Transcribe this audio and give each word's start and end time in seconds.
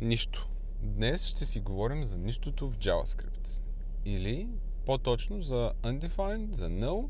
нищо. 0.00 0.48
Днес 0.82 1.26
ще 1.26 1.44
си 1.44 1.60
говорим 1.60 2.04
за 2.04 2.18
нищото 2.18 2.70
в 2.70 2.78
JavaScript. 2.78 3.62
Или 4.04 4.48
по-точно 4.86 5.42
за 5.42 5.72
undefined, 5.82 6.52
за 6.52 6.68
null 6.68 7.08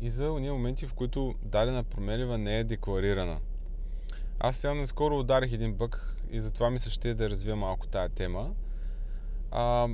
и 0.00 0.10
за 0.10 0.32
уния 0.32 0.52
моменти, 0.52 0.86
в 0.86 0.94
които 0.94 1.34
дадена 1.42 1.84
променлива 1.84 2.38
не 2.38 2.58
е 2.58 2.64
декларирана. 2.64 3.40
Аз 4.40 4.56
сега 4.56 4.74
наскоро 4.74 5.18
ударих 5.18 5.52
един 5.52 5.74
бък 5.74 6.16
и 6.30 6.40
затова 6.40 6.70
ми 6.70 6.78
се 6.78 6.90
ще 6.90 7.14
да 7.14 7.30
развия 7.30 7.56
малко 7.56 7.86
тая 7.86 8.08
тема. 8.08 8.50
А, 9.50 9.88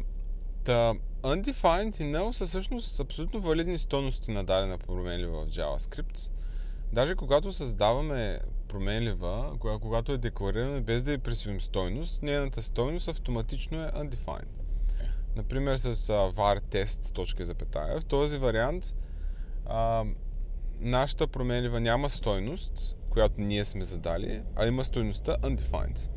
та, 0.65 0.95
undefined 1.23 2.01
и 2.01 2.05
null 2.05 2.31
са 2.31 2.47
всъщност 2.47 3.01
абсолютно 3.01 3.41
валидни 3.41 3.79
стойности 3.79 4.31
на 4.31 4.45
дадена 4.45 4.79
променлива 4.79 5.45
в 5.45 5.49
JavaScript. 5.49 6.31
Даже 6.93 7.15
когато 7.15 7.53
създаваме 7.53 8.41
променлива, 8.75 9.57
когато 9.59 10.13
е 10.13 10.19
декларирана 10.19 10.81
без 10.81 11.03
да 11.03 11.13
й 11.13 11.19
присвоим 11.19 11.61
стойност, 11.61 12.23
нейната 12.23 12.63
стойност 12.63 13.09
автоматично 13.09 13.83
е 13.83 13.87
undefined. 13.87 14.49
Например 15.37 15.77
с 15.77 15.95
var 16.09 16.61
test 16.61 17.13
точка 17.13 17.45
запетая. 17.45 18.01
В 18.01 18.05
този 18.05 18.39
вариант 18.39 18.85
а, 19.67 20.05
нашата 20.81 21.27
променлива 21.27 21.81
няма 21.81 22.11
стойност, 22.11 22.97
която 23.11 23.41
ние 23.41 23.65
сме 23.65 23.85
задали, 23.85 24.43
а 24.57 24.67
има 24.67 24.85
стойността 24.85 25.37
undefined. 25.37 26.11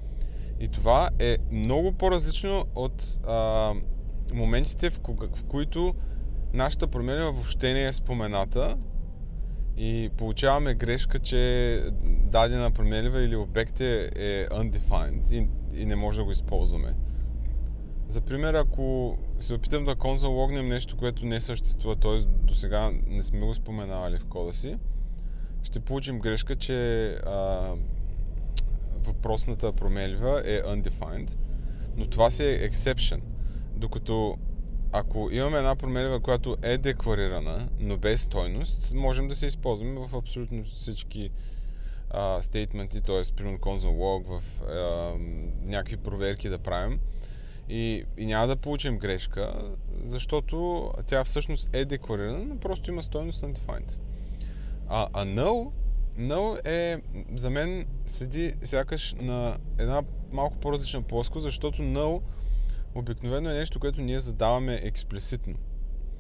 И 0.59 0.67
това 0.67 1.09
е 1.19 1.37
много 1.51 1.91
по-различно 1.91 2.65
от 2.75 3.19
а, 3.27 3.73
моментите, 4.33 4.89
в, 4.89 4.99
кога, 4.99 5.27
в 5.35 5.43
които 5.43 5.95
нашата 6.53 6.87
променлива 6.87 7.31
въобще 7.31 7.73
не 7.73 7.87
е 7.87 7.93
спомената 7.93 8.77
и 9.77 10.09
получаваме 10.17 10.73
грешка, 10.73 11.19
че 11.19 11.81
дадена 12.27 12.71
променлива 12.71 13.23
или 13.23 13.35
обект 13.35 13.81
е, 13.81 14.11
е 14.15 14.47
undefined 14.47 15.31
и, 15.31 15.47
и 15.81 15.85
не 15.85 15.95
може 15.95 16.17
да 16.17 16.23
го 16.23 16.31
използваме. 16.31 16.95
За 18.07 18.21
пример, 18.21 18.53
ако 18.53 19.17
се 19.39 19.53
опитам 19.53 19.85
да 19.85 19.95
конзологнем 19.95 20.67
нещо, 20.67 20.97
което 20.97 21.25
не 21.25 21.41
съществува, 21.41 21.95
т.е. 21.95 22.17
до 22.19 22.55
сега 22.55 22.91
не 23.07 23.23
сме 23.23 23.39
го 23.39 23.55
споменавали 23.55 24.17
в 24.17 24.25
кода 24.25 24.53
си, 24.53 24.77
ще 25.63 25.79
получим 25.79 26.19
грешка, 26.19 26.55
че 26.55 27.07
а, 27.25 27.71
въпросната 29.03 29.73
променлива 29.73 30.41
е 30.45 30.61
undefined, 30.61 31.35
но 31.97 32.07
това 32.07 32.29
си 32.29 32.43
е 32.43 32.69
exception. 32.69 33.19
Докато 33.75 34.37
ако 34.91 35.29
имаме 35.31 35.57
една 35.57 35.75
променлива, 35.75 36.19
която 36.19 36.57
е 36.61 36.77
декларирана, 36.77 37.69
но 37.79 37.97
без 37.97 38.21
стойност, 38.21 38.93
можем 38.93 39.27
да 39.27 39.35
се 39.35 39.47
използваме 39.47 40.07
в 40.07 40.15
абсолютно 40.15 40.63
всички 40.63 41.31
а, 42.09 42.41
стейтменти, 42.41 43.01
т.е. 43.01 43.21
примерно 43.35 43.57
console 43.57 43.97
log, 43.97 44.39
в 44.39 44.61
а, 44.61 45.13
някакви 45.61 45.97
проверки 45.97 46.49
да 46.49 46.57
правим. 46.57 46.99
И, 47.69 48.03
и 48.17 48.25
няма 48.25 48.47
да 48.47 48.55
получим 48.55 48.97
грешка, 48.97 49.53
защото 50.05 50.91
тя 51.07 51.23
всъщност 51.23 51.69
е 51.73 51.85
декларирана, 51.85 52.45
но 52.45 52.57
просто 52.57 52.91
има 52.91 53.03
стойност 53.03 53.43
undefined. 53.43 53.99
А, 54.89 55.07
а 55.13 55.25
null, 55.25 55.71
null 56.17 56.67
е, 56.67 57.01
за 57.35 57.49
мен 57.49 57.85
седи 58.05 58.53
сякаш 58.63 59.15
на 59.21 59.57
една 59.77 60.03
малко 60.31 60.57
по-различна 60.57 61.01
плоскост, 61.01 61.43
защото 61.43 61.81
null 61.81 62.21
обикновено 62.95 63.49
е 63.49 63.53
нещо, 63.53 63.79
което 63.79 64.01
ние 64.01 64.19
задаваме 64.19 64.79
експлицитно. 64.83 65.55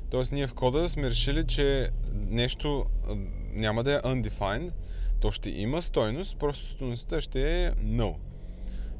Тоест 0.09 0.31
ние 0.31 0.47
в 0.47 0.53
кода 0.53 0.89
сме 0.89 1.09
решили, 1.09 1.47
че 1.47 1.89
нещо 2.13 2.85
няма 3.53 3.83
да 3.83 3.93
е 3.93 3.99
undefined, 3.99 4.71
то 5.19 5.31
ще 5.31 5.49
има 5.49 5.81
стойност, 5.81 6.37
просто 6.37 6.65
стойността 6.65 7.21
ще 7.21 7.65
е 7.65 7.71
null. 7.71 8.15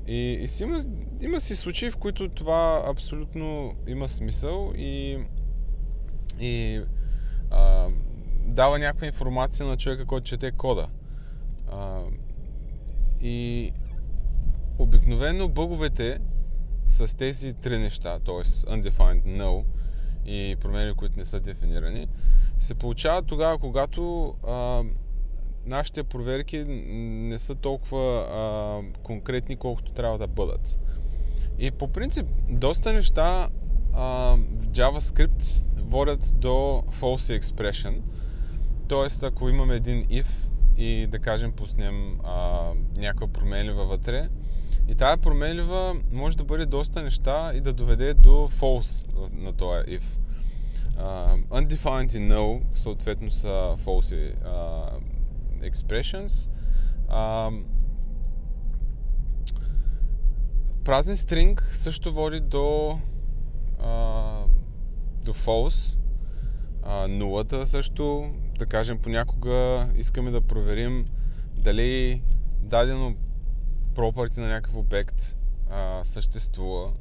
И, 0.07 0.39
и 0.41 0.47
си 0.47 0.63
има, 0.63 0.79
има 1.21 1.39
си 1.39 1.55
случаи, 1.55 1.91
в 1.91 1.97
които 1.97 2.29
това 2.29 2.83
абсолютно 2.87 3.75
има 3.87 4.07
смисъл 4.07 4.73
и, 4.75 5.19
и 6.39 6.81
а, 7.51 7.89
дава 8.45 8.79
някаква 8.79 9.07
информация 9.07 9.65
на 9.65 9.77
човека, 9.77 10.05
който 10.05 10.27
чете 10.27 10.51
кода. 10.51 10.89
А, 11.71 12.01
и 13.21 13.71
обикновено 14.79 15.49
бъговете 15.49 16.19
с 16.87 17.17
тези 17.17 17.53
три 17.53 17.77
неща, 17.77 18.19
т.е. 18.19 18.43
undefined, 18.43 19.23
null 19.23 19.63
и 20.25 20.55
промени, 20.61 20.93
които 20.93 21.19
не 21.19 21.25
са 21.25 21.39
дефинирани, 21.39 22.07
се 22.59 22.73
получават 22.73 23.25
тогава, 23.25 23.57
когато 23.57 24.33
а, 24.47 24.83
нашите 25.67 26.03
проверки 26.03 26.65
не 26.67 27.37
са 27.37 27.55
толкова 27.55 28.19
а, 28.19 28.81
конкретни, 29.03 29.55
колкото 29.55 29.91
трябва 29.91 30.17
да 30.17 30.27
бъдат. 30.27 30.79
И 31.59 31.71
по 31.71 31.87
принцип, 31.87 32.25
доста 32.49 32.93
неща 32.93 33.49
а, 33.93 34.03
в 34.59 34.67
JavaScript 34.67 35.65
водят 35.77 36.33
до 36.35 36.83
false 36.99 37.39
expression. 37.39 38.01
Тоест, 38.87 39.23
ако 39.23 39.49
имаме 39.49 39.75
един 39.75 40.05
if 40.05 40.27
и 40.77 41.07
да 41.07 41.19
кажем 41.19 41.51
пуснем 41.51 42.19
а, 42.23 42.71
някаква 42.97 43.27
променлива 43.27 43.85
вътре, 43.85 44.29
и 44.87 44.95
тази 44.95 45.21
променлива 45.21 45.95
може 46.11 46.37
да 46.37 46.43
бъде 46.43 46.65
доста 46.65 47.03
неща 47.03 47.51
и 47.55 47.61
да 47.61 47.73
доведе 47.73 48.13
до 48.13 48.49
false 48.59 49.07
на 49.33 49.53
този 49.53 49.83
if. 49.83 50.03
Uh, 50.99 51.43
undefined 51.43 52.17
и 52.17 52.19
null 52.19 52.61
съответно 52.75 53.31
са 53.31 53.75
false 53.85 54.35
uh, 54.35 54.89
expressions. 55.61 56.49
Uh, 57.09 57.63
празен 60.83 61.15
string 61.15 61.73
също 61.73 62.13
води 62.13 62.39
до 62.39 62.99
uh, 63.81 64.47
до 65.23 65.33
false. 65.33 65.97
Uh, 66.81 67.07
нулата 67.07 67.67
също, 67.67 68.31
да 68.59 68.65
кажем 68.65 68.99
понякога 68.99 69.89
искаме 69.95 70.31
да 70.31 70.41
проверим 70.41 71.05
дали 71.57 72.21
дадено 72.61 73.15
property 73.95 74.37
на 74.37 74.47
някакъв 74.47 74.75
обект 74.75 75.37
а, 75.69 76.05
съществува 76.05 76.91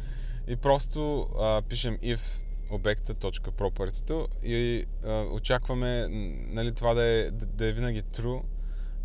и 0.48 0.56
просто 0.56 1.28
а, 1.40 1.62
пишем 1.62 1.98
if 1.98 2.20
обекта.property 2.70 4.26
и 4.42 4.84
а, 5.04 5.22
очакваме 5.22 6.08
нали, 6.48 6.74
това 6.74 6.94
да 6.94 7.02
е, 7.02 7.30
да 7.30 7.66
е 7.66 7.72
винаги 7.72 8.02
true, 8.02 8.42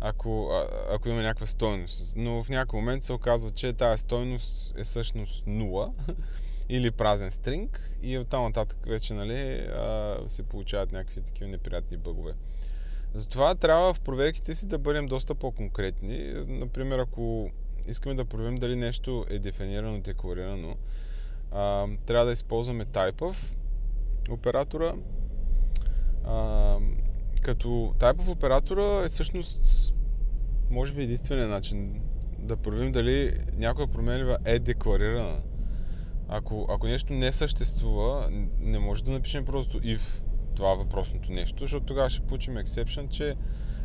ако, 0.00 0.50
а, 0.52 0.68
ако 0.94 1.08
има 1.08 1.22
някаква 1.22 1.46
стойност. 1.46 2.14
Но 2.16 2.44
в 2.44 2.48
някакъв 2.48 2.74
момент 2.74 3.02
се 3.02 3.12
оказва, 3.12 3.50
че 3.50 3.72
тази 3.72 4.00
стойност 4.00 4.78
е 4.78 4.84
всъщност 4.84 5.46
0 5.46 5.92
или 6.68 6.90
празен 6.90 7.30
стринг 7.30 7.96
и 8.02 8.18
оттам 8.18 8.42
нататък 8.44 8.78
вече 8.86 9.14
нали, 9.14 9.58
а, 9.58 10.16
се 10.28 10.42
получават 10.42 10.92
някакви 10.92 11.22
такива 11.22 11.50
неприятни 11.50 11.96
бъгове. 11.96 12.34
Затова 13.14 13.54
трябва 13.54 13.94
в 13.94 14.00
проверките 14.00 14.54
си 14.54 14.66
да 14.66 14.78
бъдем 14.78 15.06
доста 15.06 15.34
по-конкретни. 15.34 16.32
Например, 16.48 16.98
ако 16.98 17.50
искаме 17.88 18.14
да 18.14 18.24
проверим 18.24 18.56
дали 18.56 18.76
нещо 18.76 19.26
е 19.30 19.38
дефинирано, 19.38 20.00
декларирано, 20.00 20.76
а, 21.54 21.86
трябва 22.06 22.26
да 22.26 22.32
използваме 22.32 22.84
typeof 22.84 23.56
оператора. 24.30 24.94
А, 26.24 26.76
като 27.42 27.68
typeof 27.98 28.28
оператора 28.28 29.04
е 29.04 29.08
всъщност 29.08 29.94
може 30.70 30.92
би 30.92 31.02
единственият 31.02 31.50
начин 31.50 32.02
да 32.38 32.56
проверим 32.56 32.92
дали 32.92 33.40
някоя 33.56 33.86
променлива 33.86 34.38
е 34.44 34.58
декларирана. 34.58 35.40
Ако, 36.28 36.66
ако 36.70 36.86
нещо 36.86 37.12
не 37.12 37.32
съществува, 37.32 38.28
не 38.60 38.78
може 38.78 39.04
да 39.04 39.10
напишем 39.10 39.44
просто 39.44 39.80
if 39.80 40.22
това 40.56 40.74
въпросното 40.74 41.32
нещо, 41.32 41.64
защото 41.64 41.86
тогава 41.86 42.10
ще 42.10 42.26
получим 42.26 42.54
exception, 42.54 43.08
че 43.08 43.36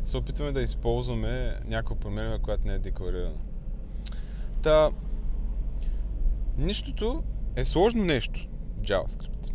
се 0.04 0.16
опитваме 0.16 0.52
да 0.52 0.62
използваме 0.62 1.60
някаква 1.64 1.96
променлива, 1.96 2.38
която 2.38 2.66
не 2.66 2.74
е 2.74 2.78
декларирана. 2.78 3.40
Та, 4.62 4.90
нищото 6.56 7.22
е 7.58 7.64
сложно 7.64 8.04
нещо 8.04 8.48
JavaScript. 8.82 9.47